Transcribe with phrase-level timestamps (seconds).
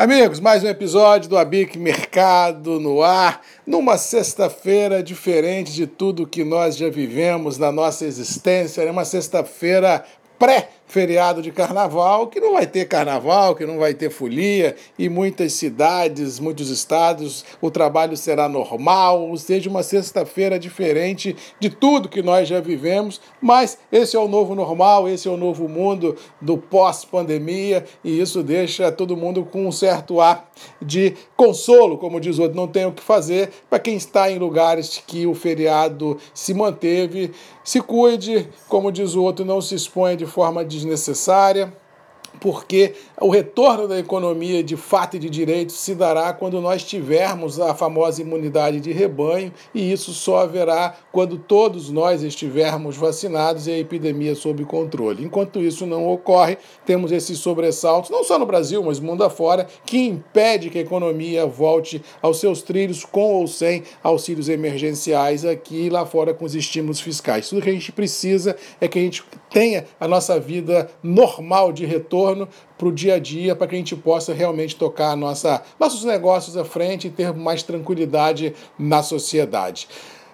[0.00, 6.44] Amigos, mais um episódio do Abic Mercado no ar, numa sexta-feira diferente de tudo que
[6.44, 10.04] nós já vivemos na nossa existência, é uma sexta-feira
[10.38, 15.08] pré feriado de carnaval, que não vai ter carnaval, que não vai ter folia, e
[15.08, 22.08] muitas cidades, muitos estados, o trabalho será normal, ou seja, uma sexta-feira diferente de tudo
[22.08, 26.16] que nós já vivemos, mas esse é o novo normal, esse é o novo mundo
[26.40, 32.38] do pós-pandemia, e isso deixa todo mundo com um certo ar de consolo, como diz
[32.38, 36.16] o outro, não tem o que fazer, para quem está em lugares que o feriado
[36.32, 37.30] se manteve,
[37.62, 41.72] se cuide, como diz o outro, não se exponha de forma desnecessária
[42.40, 47.58] porque o retorno da economia de fato e de direito se dará quando nós tivermos
[47.60, 53.72] a famosa imunidade de rebanho, e isso só haverá quando todos nós estivermos vacinados e
[53.72, 55.24] a epidemia sob controle.
[55.24, 59.98] Enquanto isso não ocorre, temos esses sobressaltos, não só no Brasil, mas mundo afora, que
[59.98, 65.90] impede que a economia volte aos seus trilhos com ou sem auxílios emergenciais aqui e
[65.90, 67.48] lá fora com os estímulos fiscais.
[67.48, 71.84] Tudo que a gente precisa é que a gente tenha a nossa vida normal de
[71.84, 72.27] retorno
[72.76, 76.56] para o dia a dia, para que a gente possa realmente tocar nossa, nossos negócios
[76.56, 79.88] à frente e ter mais tranquilidade na sociedade.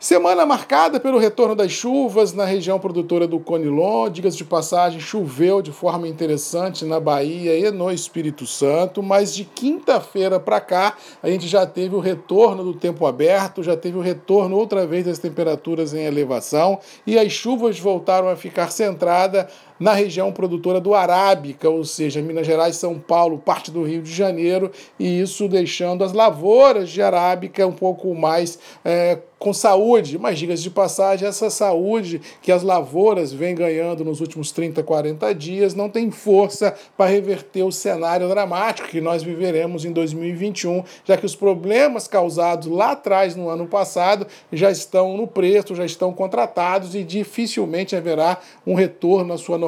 [0.00, 4.08] Semana marcada pelo retorno das chuvas na região produtora do Conilon.
[4.08, 9.44] Diga-se de passagem, choveu de forma interessante na Bahia e no Espírito Santo, mas de
[9.44, 14.00] quinta-feira para cá a gente já teve o retorno do tempo aberto, já teve o
[14.00, 19.46] retorno outra vez das temperaturas em elevação e as chuvas voltaram a ficar centradas
[19.78, 24.12] na região produtora do Arábica, ou seja, Minas Gerais, São Paulo, parte do Rio de
[24.12, 30.38] Janeiro, e isso deixando as lavouras de Arábica um pouco mais é, com saúde, mas
[30.38, 35.74] diga de passagem, essa saúde que as lavouras vêm ganhando nos últimos 30, 40 dias
[35.74, 41.24] não tem força para reverter o cenário dramático que nós viveremos em 2021, já que
[41.24, 46.96] os problemas causados lá atrás no ano passado já estão no preço, já estão contratados
[46.96, 49.67] e dificilmente haverá um retorno à sua normalidade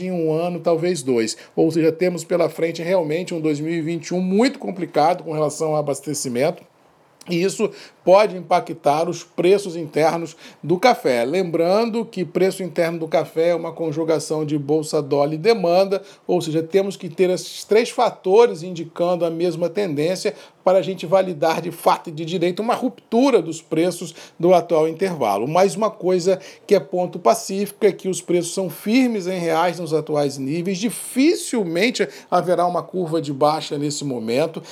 [0.00, 1.36] em um ano, talvez dois.
[1.54, 6.62] Ou seja, temos pela frente realmente um 2021 muito complicado com relação ao abastecimento.
[7.28, 7.70] E isso
[8.04, 11.24] pode impactar os preços internos do café.
[11.24, 16.40] Lembrando que preço interno do café é uma conjugação de bolsa, dólar e demanda, ou
[16.40, 20.34] seja, temos que ter esses três fatores indicando a mesma tendência
[20.64, 24.88] para a gente validar de fato e de direito uma ruptura dos preços do atual
[24.88, 25.46] intervalo.
[25.46, 29.78] Mais uma coisa que é ponto pacífico é que os preços são firmes em reais
[29.78, 34.62] nos atuais níveis, dificilmente haverá uma curva de baixa nesse momento.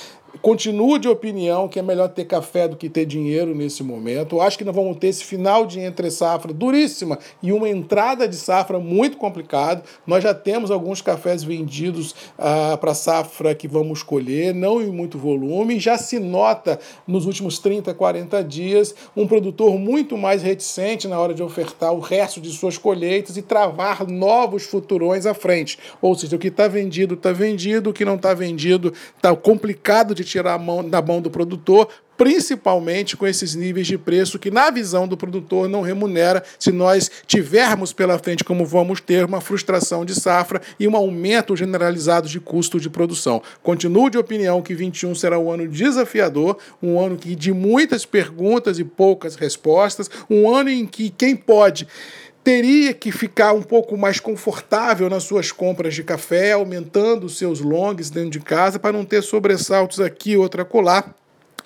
[0.40, 4.40] Continuo de opinião que é melhor ter café do que ter dinheiro nesse momento.
[4.40, 8.36] Acho que nós vamos ter esse final de entre safra duríssima e uma entrada de
[8.36, 9.82] safra muito complicado.
[10.06, 15.18] Nós já temos alguns cafés vendidos ah, para safra que vamos colher, não em muito
[15.18, 15.79] volume.
[15.80, 21.34] Já se nota nos últimos 30, 40 dias um produtor muito mais reticente na hora
[21.34, 25.78] de ofertar o resto de suas colheitas e travar novos futurões à frente.
[26.00, 30.14] Ou seja, o que está vendido está vendido, o que não está vendido está complicado
[30.14, 31.88] de tirar mão da mão do produtor,
[32.20, 37.10] principalmente com esses níveis de preço que, na visão do produtor, não remunera se nós
[37.26, 42.38] tivermos pela frente, como vamos ter, uma frustração de safra e um aumento generalizado de
[42.38, 43.42] custo de produção.
[43.62, 48.78] Continuo de opinião que 21 será um ano desafiador, um ano que de muitas perguntas
[48.78, 51.88] e poucas respostas, um ano em que quem pode
[52.44, 58.10] teria que ficar um pouco mais confortável nas suas compras de café, aumentando seus longs
[58.10, 61.14] dentro de casa para não ter sobressaltos aqui, outra colar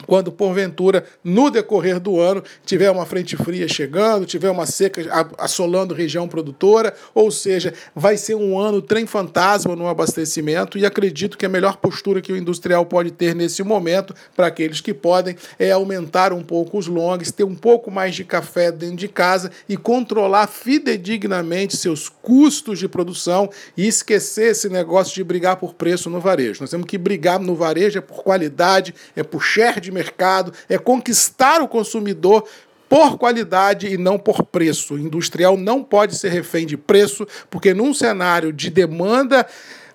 [0.07, 5.03] quando porventura no decorrer do ano tiver uma frente fria chegando, tiver uma seca
[5.39, 11.39] assolando região produtora, ou seja, vai ser um ano trem fantasma no abastecimento e acredito
[11.39, 15.37] que a melhor postura que o industrial pode ter nesse momento para aqueles que podem
[15.59, 19.51] é aumentar um pouco os longs, ter um pouco mais de café dentro de casa
[19.69, 26.09] e controlar fidedignamente seus custos de produção e esquecer esse negócio de brigar por preço
[26.09, 26.61] no varejo.
[26.61, 30.79] Nós temos que brigar no varejo é por qualidade, é por share de mercado, é
[30.79, 32.45] conquistar o consumidor
[32.89, 34.95] por qualidade e não por preço.
[34.95, 39.47] O industrial não pode ser refém de preço, porque num cenário de demanda,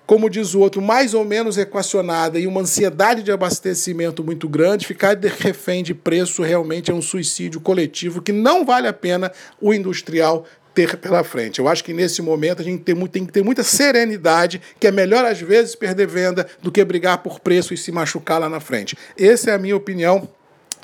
[0.06, 4.86] como diz o outro, mais ou menos equacionada e uma ansiedade de abastecimento muito grande,
[4.86, 9.72] ficar refém de preço realmente é um suicídio coletivo que não vale a pena o
[9.72, 11.58] industrial ter pela frente.
[11.58, 14.90] Eu acho que nesse momento a gente tem, tem que ter muita serenidade, que é
[14.90, 18.60] melhor às vezes perder venda do que brigar por preço e se machucar lá na
[18.60, 18.96] frente.
[19.18, 20.28] Essa é a minha opinião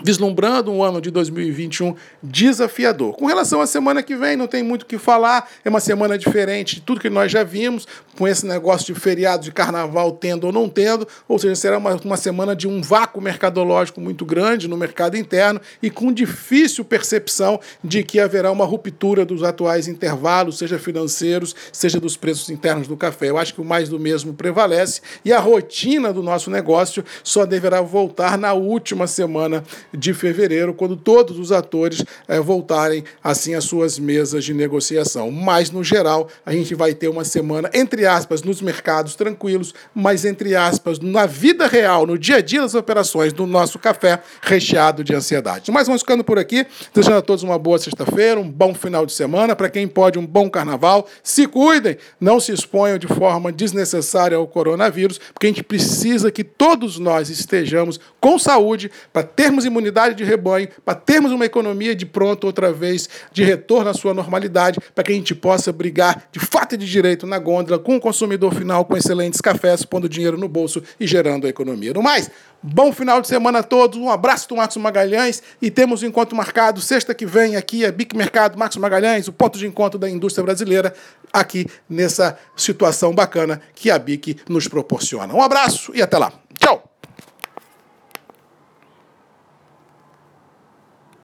[0.02, 3.14] vislumbrando um ano de 2021 desafiador.
[3.16, 6.18] Com relação à semana que vem, não tem muito o que falar, é uma semana
[6.18, 10.44] diferente de tudo que nós já vimos, com esse negócio de feriado de carnaval tendo
[10.44, 14.68] ou não tendo, ou seja, será uma, uma semana de um vácuo mercadológico muito grande
[14.68, 20.58] no mercado interno e com difícil percepção de que haverá uma ruptura dos atuais intervalos,
[20.58, 23.28] seja financeiros, seja dos preços internos do café.
[23.28, 27.44] Eu acho que o mais do mesmo prevalece e a rotina do nosso negócio só
[27.44, 33.64] deverá voltar na última semana de fevereiro, quando todos os atores é, voltarem assim às
[33.64, 35.30] suas mesas de negociação.
[35.30, 40.24] Mas, no geral, a gente vai ter uma semana, entre aspas, nos mercados tranquilos, mas,
[40.24, 45.02] entre aspas, na vida real, no dia a dia das operações do nosso café, recheado
[45.02, 45.70] de ansiedade.
[45.70, 49.12] Mas vamos ficando por aqui, desejando a todos uma boa sexta-feira, um bom final de
[49.12, 51.08] semana, para quem pode, um bom carnaval.
[51.22, 56.44] Se cuidem, não se exponham de forma desnecessária ao coronavírus, porque a gente precisa que
[56.44, 61.94] todos nós estejamos com saúde para termos imunidade imunidade de rebanho, para termos uma economia
[61.94, 66.28] de pronto outra vez, de retorno à sua normalidade, para que a gente possa brigar
[66.32, 70.08] de fato e de direito na gôndola com o consumidor final com excelentes cafés, pondo
[70.08, 71.92] dinheiro no bolso e gerando a economia.
[71.92, 72.30] No mais,
[72.62, 76.36] bom final de semana a todos, um abraço do Marcos Magalhães e temos um encontro
[76.36, 80.08] marcado sexta que vem aqui, é Bic Mercado, Marcos Magalhães, o ponto de encontro da
[80.08, 80.94] indústria brasileira,
[81.32, 85.34] aqui nessa situação bacana que a BIC nos proporciona.
[85.34, 86.32] Um abraço e até lá!